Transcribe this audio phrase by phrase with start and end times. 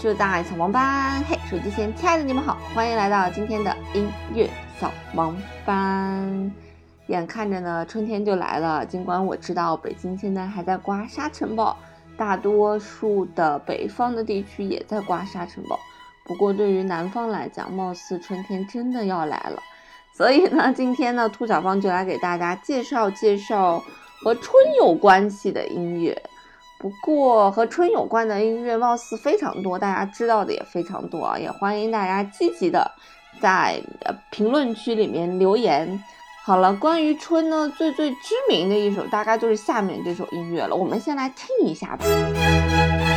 [0.00, 1.22] 音乐不迷路，就在小盲班。
[1.24, 4.48] 嘿，手机前亲爱的你们好，欢迎来到今天的音乐
[4.78, 5.34] 小盲
[5.64, 6.50] 班。
[7.08, 8.86] 眼看着呢，春天就来了。
[8.86, 11.76] 尽管我知道北京现在还在刮沙尘暴，
[12.16, 15.78] 大多数的北方的地区也在刮沙尘暴。
[16.24, 19.60] 不过对于南方来讲，貌似春天真的要来了。
[20.16, 23.82] 所以呢，今天呢，兔小芳就来给大家介绍介绍
[24.22, 26.22] 和春有关系的音乐。
[26.80, 32.90] 不过和春有关的音乐貌似非常多，大家知道的也非常多啊，也欢迎大家积极的
[33.38, 33.78] 在
[34.30, 36.02] 评论区里面留言。
[36.42, 43.09] 好了，关于春呢，最最知名的一首大概就是下面这首音乐了，我们先来听一下吧。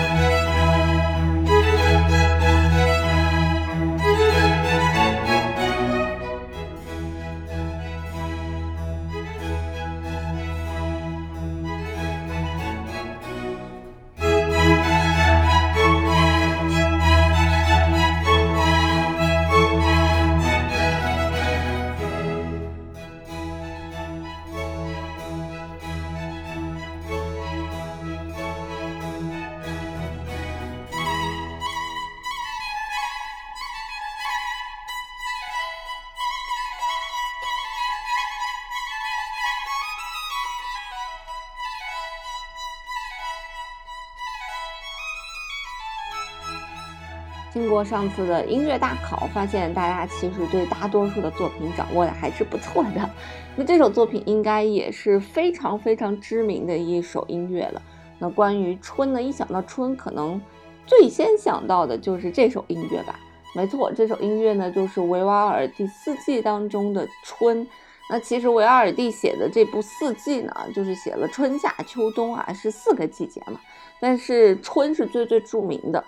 [47.54, 53.08] 经过上次的音乐大考，发现大家其实对大多数的作品掌握的还是不错的。
[53.56, 57.80] 那这首作品应该也是非常非常知名的一首音乐了。
[58.18, 60.42] 那关于春呢，一想到春，可能
[60.88, 63.20] 最先想到的就是这首音乐吧？
[63.54, 67.68] 没错，这首音乐呢就是维瓦尔第四季当中的春。
[68.09, 73.59] 那其实维瓦尔第写的这部四季呢，就是写了春夏秋冬啊，是四个季节嘛。
[74.00, 76.03] 但是春是最最著名的。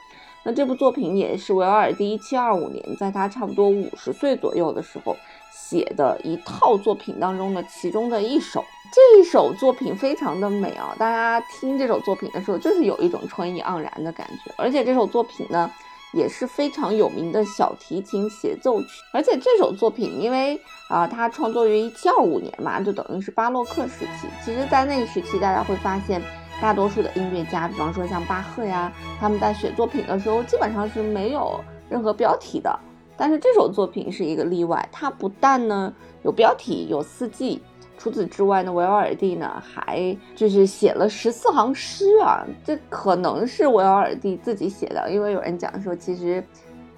[0.47, 5.17] 那这部作品也是维瓦尔第一七二五年，在他差不多五十岁左右的时候
[5.51, 8.63] 写的一套作品当中的其中的一首。
[8.94, 14.53] 这一首作品非常的美啊，大家听这首作品的时候，就是有一种春意盎然的感觉。
[14.55, 15.69] 而且这首作品呢，
[16.13, 18.88] 也是非常有名的小提琴协奏曲。
[19.11, 24.28] 而且这首作品，因为啊，它创作于一七二五年嘛，就等于是巴洛克时期。
[24.45, 26.22] 其实，在那个时期，大家会发现。
[26.61, 32.79] 大多数的音乐家，比方说像巴赫呀，他们在写作品的时候基本上是没有任何标题的。
[33.17, 35.93] 但是这首作品是一个例外，它不但呢
[36.23, 37.61] 有标题，有四季，
[37.97, 46.43] 除此之外呢，维瓦尔第呢还就是写了十四行诗啊，这可能是维瓦尔第自己写的，因为有人讲说其实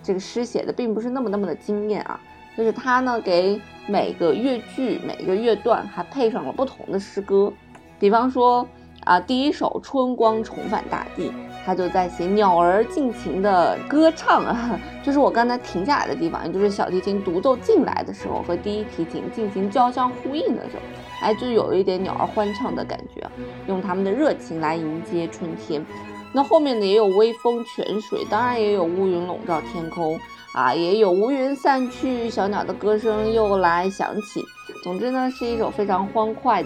[0.01, 2.19] 这个诗写的并不是那么那么的惊艳啊，
[2.56, 7.51] 就是他呢给每个乐句、每个乐段还配上了不同的诗歌，
[8.00, 8.68] 比方说。
[9.07, 11.29] 啊，第一首《春光重返大地》，
[11.66, 20.81] 他就在写鸟儿尽情的歌唱啊，就是我刚才停下来的地方，也就是小提琴独奏进来的时候和第一提琴进行交相呼应的时候，
[21.22, 23.25] 哎，就有一点鸟儿欢唱的感觉，
[23.68, 25.85] 用他们的热情来迎接春天。
[26.34, 30.19] 那后面呢，也有微风泉水，当然也有乌云笼罩天空
[30.53, 34.44] 啊，也有乌云散去，小鸟的歌声又来响起。
[34.84, 36.62] 总之呢，是一首非常欢快。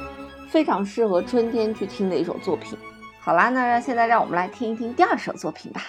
[0.51, 2.77] 非常适合春天去听的一首作品。
[3.21, 5.81] 好啦，那现在让我们来听一听第二首作品吧。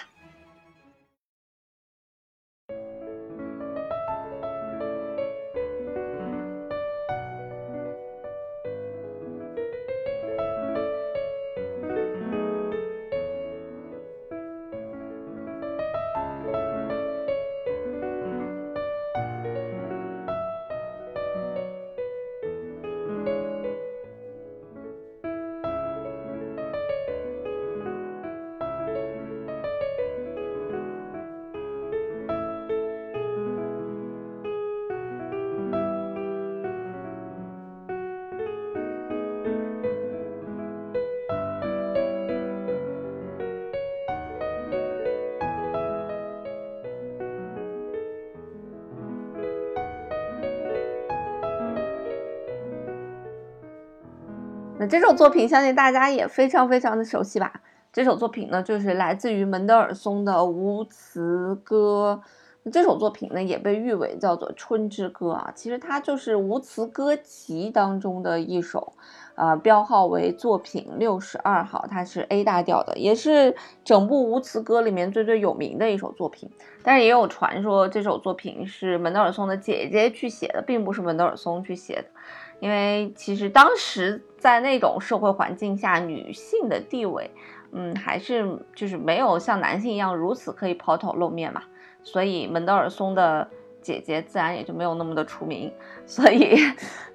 [54.89, 57.61] 这首作品相信大家也非常非常的熟悉吧？
[57.91, 62.21] 这首作品呢，就是来自于门德尔松的《无词歌》。
[62.71, 65.51] 这首作品呢，也被誉为叫做《春之歌》啊。
[65.53, 68.93] 其实它就是无词歌集当中的一首，
[69.35, 76.49] 呃，标号为作品六十二号，它是 A 大调的，也是整部无词歌里面最最有名的一首作品。
[76.83, 82.05] 但是也有传说，这首作品是门德尔松的姐姐去写的，并不是门德尔松去写的。
[82.59, 87.29] 因为其实当时在那种社会环境下，女性的地位，
[87.71, 91.61] 嗯，还是就是没有像男性一样如此可以抛头露面嘛，
[92.03, 93.47] 所以门德尔松的
[93.81, 95.71] 姐姐自然也就没有那么的出名。
[96.05, 96.57] 所以，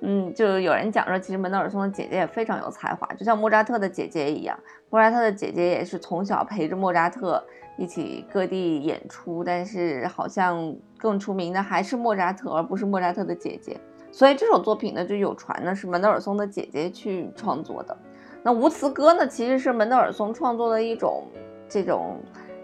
[0.01, 4.59] 嗯，就有人讲说，其实门德尔松的姐姐也非常有才华，就像莫扎特的姐姐一样。
[4.91, 7.45] 莫扎特的姐姐也是从小陪着莫扎特
[7.77, 13.79] 一起各地演出，但是好像更出名的还是莫扎特，而不是莫扎特的姐姐。
[14.11, 17.97] 所以这首作品呢，就有传呢是门德尔松的姐姐去创作的。
[18.43, 21.25] 那无词歌呢，其实是门德尔松创作的一种
[21.69, 22.19] 这种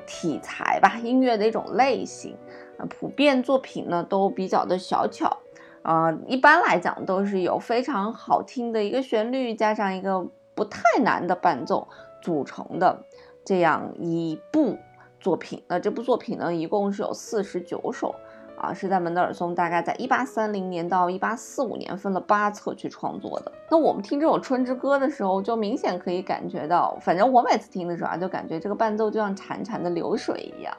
[0.06, 2.36] 题材吧，音乐的一种类型。
[2.78, 5.36] 呃，普遍作品呢都比较的小巧，
[5.82, 11.86] 呃，一般来讲都是有非常好听的一个旋律，加上一个不太难的伴奏
[12.20, 13.04] 组成的
[13.44, 14.76] 这样一部
[15.20, 15.62] 作品。
[15.68, 18.14] 那这部作品呢，一共是有四十九首。
[18.56, 23.52] 啊，是在门德尔松大概在一八三零年到一八四五年分了八册去创作的。
[23.68, 30.72] 那我们听这首《春之歌》的时候，就明显可以感觉到，反正我每次听的时候啊，就感觉这个伴奏就像潺潺的流水一样，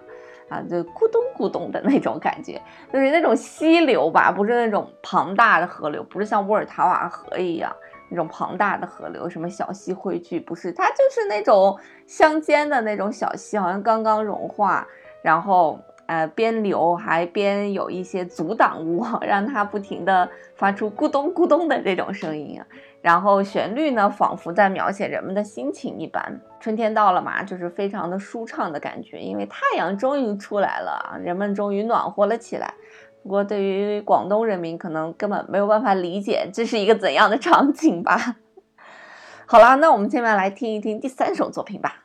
[0.49, 2.61] 啊，就咕咚咕咚的那种感觉，
[2.93, 7.75] 就是那种溪流吧，不是那种庞大的河流，不是像沃尔塔瓦河一样
[8.09, 14.87] 那种庞大的河流，什么小溪汇聚，不是，它就是那种乡间的那种小溪，好像刚刚融化，
[15.21, 15.77] 然后。
[16.07, 22.61] 呃，边流还边有一些阻挡物， 让它不停的发出咕咚咕咚的这种声音。
[23.01, 26.41] 然后旋律呢，仿佛在描写人们的心情一般。
[26.59, 32.73] 春天到了嘛，就是非常的舒畅的感觉，因为太阳终于出来了啊，人们终于暖和了起来。
[33.21, 38.37] 不过对于广东人民，可能根本没有办法理解这是一个怎样的场景吧。
[39.45, 42.04] 好啦，那我们下面来听一听第三首作品吧。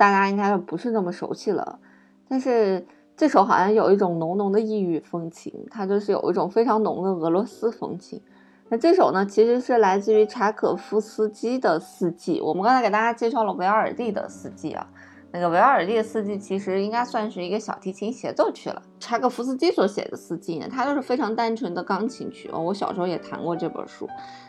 [0.00, 1.78] 大家应该不是那么熟悉了，
[2.26, 8.18] 但是这首好像有一种浓浓的异域风情，它就是有一种非常浓的俄罗斯风情。
[8.70, 12.40] 那这首呢，其实是来自于柴可夫斯基的《四季》。
[12.42, 14.88] 我们刚才给大家介绍了维尔蒂的《四季》啊。
[15.32, 18.82] 那个维尔尔第的四季其实应该算是一个小提琴协奏曲了。
[18.98, 22.60] 柴可夫斯基所写的四季呢，它就是非常单纯的钢琴曲哦。
[22.60, 24.08] 我小时候也弹过这本书。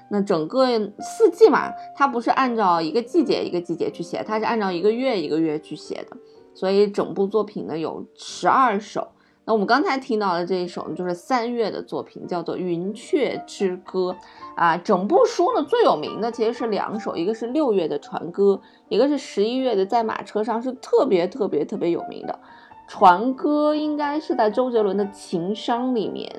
[0.10, 0.68] 那整个
[1.00, 6.18] 四季嘛，它不是按照一个季节一个季节去写，它是按照一个月一个月去写的。
[6.54, 9.08] 所以整部作品呢有十二首。
[9.44, 14.16] 那我们刚才听到的这一首呢，就是三月的作品，叫做《云雀之歌》
[14.56, 14.78] 啊。
[14.78, 22.40] 整部书呢最有名的其实是两首，一个是六月的船歌，一个是十一月的在马车上，是特别特别特别有名的。
[22.88, 26.30] 船歌应该是在周杰伦的《情商》里面，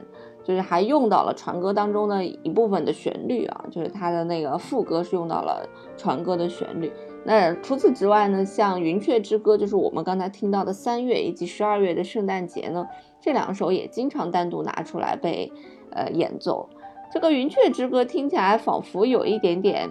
[0.45, 6.93] 就是还用到了船歌当中的一部分的旋律啊，就是他的那个副歌是用到了船歌的旋律。
[7.25, 12.89] 那除此之外呢，像《云雀之歌》就是我们刚才听到的三月以及十二月的圣诞节呢，
[13.21, 15.53] 这两首也经常单独拿出来被
[15.91, 16.69] 呃演奏。
[17.13, 19.89] 这个《云雀之歌》听起来仿佛有一点点，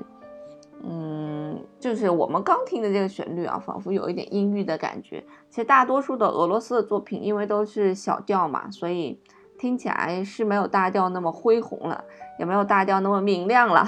[0.83, 5.23] 嗯，就是我们刚听的这个旋律啊，仿佛有一点阴郁的感觉。
[5.49, 9.17] 其实大多数的俄罗斯的作品，因为都是小调嘛，所以
[9.57, 12.03] 听起来是没有大调那么恢宏了，
[12.39, 13.85] 也没有大调那么明亮了。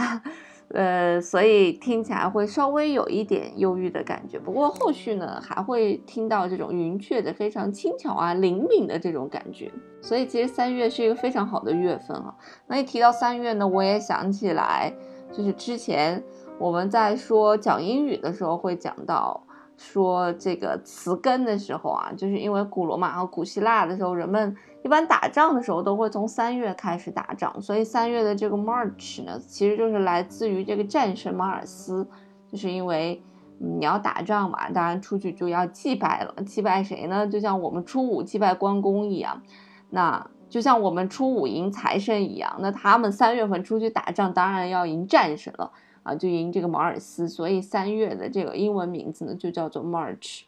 [0.73, 4.39] 呃，所以听起来会稍微有一点忧郁的感觉。
[4.39, 9.71] 不过后续呢，还会听到这种云雀的非常轻巧啊、灵敏的这种感觉。
[10.01, 12.35] 所以其实三月是一个非常好的月份啊。
[12.67, 14.93] 那一提到三月呢，我也想起来，
[15.31, 16.21] 就是之前
[16.59, 19.41] 我们在说讲英语的时候会讲到。
[19.75, 32.07] 说这个词根的时候啊，就是因为古罗马和古希腊的时候，人们一般打仗的时候都会从三月开始打仗，所以三月的这个 March 呢，其实就是来自于这个战神马尔斯，
[32.47, 33.23] 就是因为
[33.57, 37.25] 你要打仗嘛，当然出去就要祭拜了，祭拜谁呢？
[37.27, 39.41] 就像我们初五祭拜关公一样，
[39.89, 45.71] 那就像我们初五迎财神一样，那他们三月份出去打仗，当然要迎战神了。
[46.03, 50.41] 啊，就迎这个马尔斯，所以三月的这个英文名字呢就叫做 March。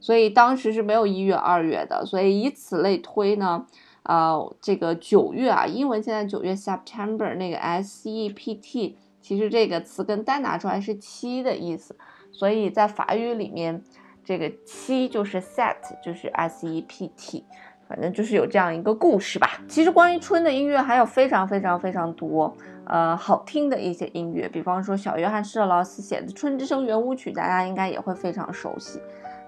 [0.00, 3.66] 所以当时是没有一月、二月的，所以以此类推呢，
[4.04, 11.96] 啊，这个九月啊，英文现在九月 September 那个 S E P T，其实这个词根单拿出来是七的意思，
[12.32, 13.82] 所以在法语里面，
[14.24, 17.44] 这个七就是 set，就是 S E P T，
[17.88, 19.60] 反正就是有这样一个故事吧。
[19.66, 29.00] 其实关于春的音乐还有非常非常非常多，呃，好听的一些音乐，比方说小约翰施特劳斯写的《春之声圆舞曲》，大家应该也会非常熟悉。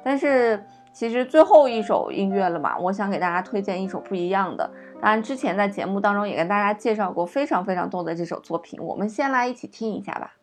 [0.02, 4.70] 但是其实最后一首音乐了嘛，我想给大家推荐一首不一样的。
[5.00, 10.34] 当然之前在节目当中也跟大家介绍过非常非常多的这首作品，我们先来一起听一下吧。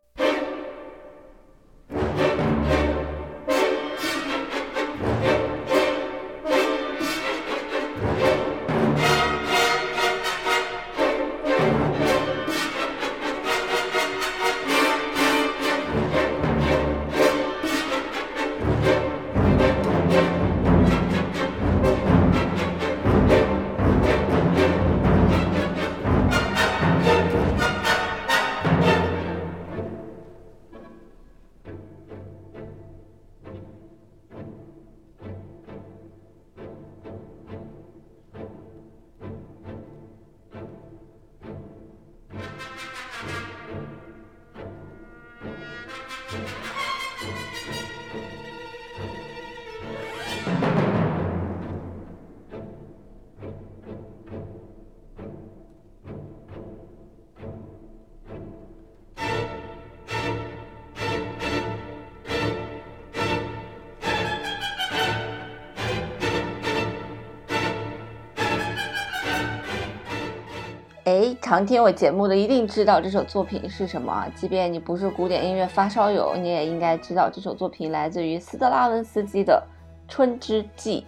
[71.07, 74.27] 哎，常听我节目的一定知道这首作品是什么。
[74.35, 79.63] 即便你不是古典音乐发烧友，你也应该知道这首作品来自于斯特拉文斯基的
[80.11, 80.99] 《春之祭》。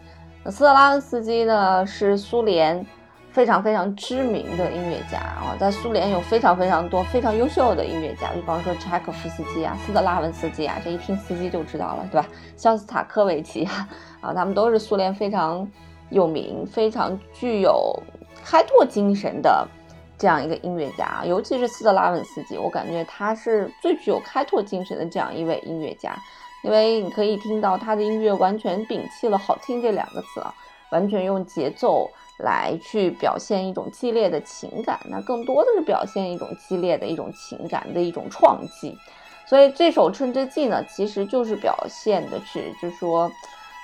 [0.42, 2.86] 那斯特拉文斯基呢，是苏联
[3.30, 12.26] 非常非常知名的音乐家啊，在苏联有非常非常多非常优秀的音乐家，比方说柴可夫斯基啊、斯特拉文斯基啊，这一听司机就知道了，对吧？
[12.56, 13.90] 肖斯塔科维奇啊，
[14.22, 15.70] 啊，他们都是苏联非常
[16.10, 18.02] 有名、非常具有
[18.46, 19.68] 开拓精神的。
[20.20, 26.14] 这样一个音乐家，尤其是斯特拉文斯基，我感觉他是最具有开拓精神的这样一位音乐家，
[26.62, 30.54] 因为你可以听到他的音乐完全摒弃了“好听”这两个字啊，
[30.92, 38.98] 完全用节奏来去表现一种激烈的情感，那更多的是表现一种激烈的一种情感的一种创记。
[39.48, 43.32] 所以这首《春之祭》呢，其实就是表现的是，就是说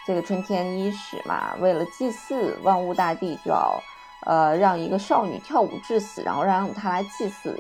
[0.06, 3.82] 这个春天伊始嘛，为了祭祀万物大地，就要。
[4.26, 7.58] 呃，让一个少女跳舞致死，然后让她来祭祀，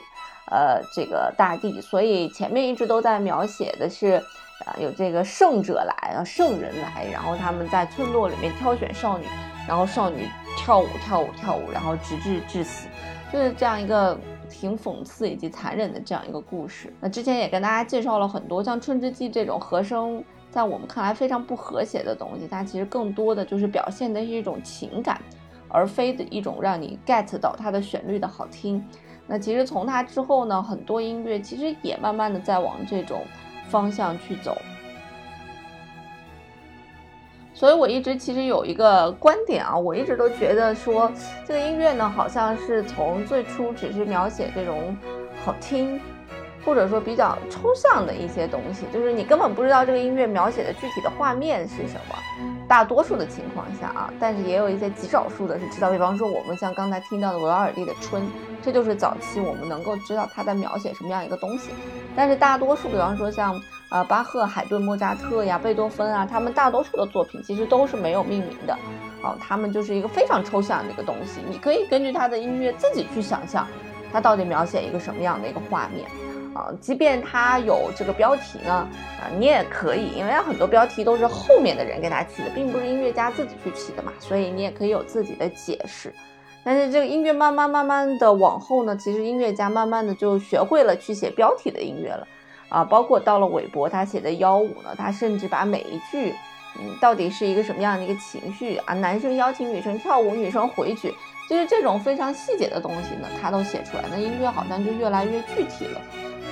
[0.52, 1.80] 呃，这个大地。
[1.80, 4.22] 所以前面一直都在描写的是，
[4.66, 9.26] 啊，有这个圣者来，啊，圣人来，然后他们在村落里面挑选少女，
[9.68, 12.88] 然后少女跳舞跳舞跳舞，然后直至致死，
[13.32, 14.18] 就是这样一个
[14.50, 16.92] 挺讽刺以及残忍的这样一个故事。
[17.00, 25.22] 那之前也跟大家介绍了很多像《春之祭》这种和声在我们看来非常不和谐的东西，它其实更多的就是表现的是一种情感。
[25.68, 28.84] 而非的一种让你 get 到它的旋律的好听。
[29.28, 33.24] 那其实从它之后呢，很多音乐其实也慢慢的在往这种
[33.68, 34.58] 方向去走。
[37.54, 41.10] 所以我一直其实有一个观点啊，我一直都觉得说
[41.46, 44.96] 这个音乐呢，好像是从最初只是描写这种
[45.44, 46.00] 好听，
[46.66, 52.16] 或者说比较抽象的一些东西，就是你根本不知道这个音乐描写的具体的画面是什么。
[52.68, 58.24] 大多数的情况下啊，但是也有一些极少数的是知道，比方说我们像刚才听到的维瓦尔第的《春》，
[58.64, 61.70] 这就是早期我们能够知道他在描写什么样一个东西。
[62.16, 68.74] 但是大多数，比方说像呃巴赫、海顿、莫扎特呀、贝多芬啊，他们大多数的作品其实都是没有命名的，
[69.22, 73.68] 啊，他们就是一个非常抽象的一个东西，你可以根据他的音乐自己去想象，
[74.12, 76.04] 他到底描写一个什么样的一个画面。
[76.56, 86.14] 啊，即便它有这个标题呢，啊，你也可以，因为很多标题都是后面的人给他起的，并不是音乐家自己去起的嘛，所以你也可以有自己的解释。
[86.64, 92.26] 但是这个音乐慢慢慢慢的往后呢，其实音乐家慢慢的就学会了去写标题的音乐了，
[92.70, 96.34] 啊，包括到了韦伯他写的幺五呢，他甚至把每一句，
[96.80, 101.14] 嗯，到底是一个什么样的一个情绪啊，男生邀请女生跳舞，女生回绝，
[101.50, 106.02] 就是这种非常细节的东西呢，他都写出来，那音乐好像就越来越具体了。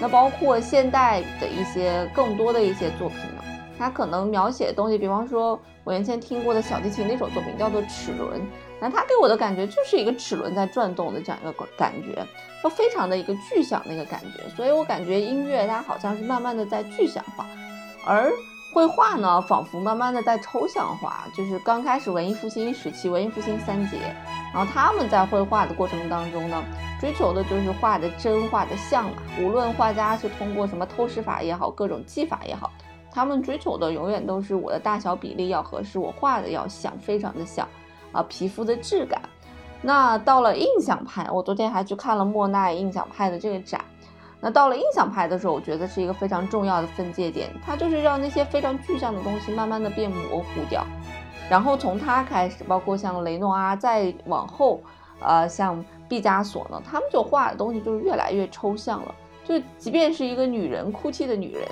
[0.02, 3.44] 那包括现代的一些更多的一些作品呢，
[3.78, 8.40] 它可能描写的东西，比方说我原先听过的小提琴那首作品叫做《齿轮》，
[8.80, 12.26] 那它给我的感觉就是一个齿轮在转动的这样一个感觉。
[12.64, 14.50] 都非常的一个具象的一个感觉。
[14.56, 17.46] 所以我感觉音乐它好像是慢慢的在具象化，
[18.06, 18.32] 而
[18.74, 21.26] 绘画呢，仿佛慢慢的在抽象化。
[21.36, 23.98] 就是刚开始文艺复兴时期，文艺复兴三杰，
[24.52, 26.64] 然后他们在绘画的过程当中呢，
[27.00, 29.22] 追求的就是画的真、画的像嘛。
[29.40, 32.72] 无论画家是通过什么透视法也好，各种技法也好。
[33.12, 37.68] 他们追求的永远都是我的大小比例要合适，我画的要像，非常的像
[38.12, 39.22] 啊，皮肤的质感。
[39.84, 43.80] 那到了印象派，我昨天还去看了莫奈印象派的这个展。
[44.44, 50.86] 那到了印象派的时候，我觉得是一个非常重要的分界点，它就是让那些非常具象的东西慢慢的变模糊掉。
[51.50, 54.82] 然后从他开始，包括像雷诺阿再往后，
[55.22, 59.16] 呃，像毕加索呢，他们就画的东西就是越来越抽象了。
[59.46, 61.66] 就即便是一个女人哭泣的女人。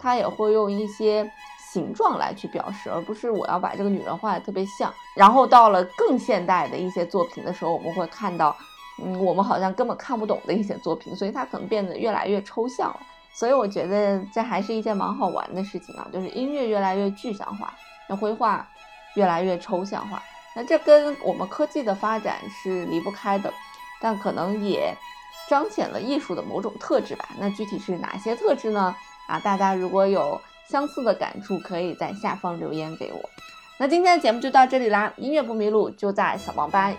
[0.00, 1.28] 他也会用一些
[1.72, 4.94] 形状来去表示，而不是我要把这个女人画得特别像。
[5.16, 8.56] 然后到了更现代的一些作品的时候，我们会看到，
[9.02, 13.00] 嗯，我们好像根本看不懂的一些作品，所以它可能变得越来越抽象了。
[13.32, 17.72] 所以我觉得这还是一件蛮好玩的事情啊，就是音乐越来越具象化，
[18.08, 18.68] 那绘画
[19.14, 20.20] 越来越抽象化。
[20.56, 23.52] 那这跟我们科技的发展是离不开的，
[24.00, 24.92] 但可能也
[25.48, 27.28] 彰显了艺术的某种特质吧。
[27.38, 28.96] 那具体是哪些特质呢？
[29.28, 33.20] 啊，大家如果有相似的感触，可以在下方留言给我。
[33.78, 36.96] 那今天的节目就到这里啦，音乐不迷路就在小盲班。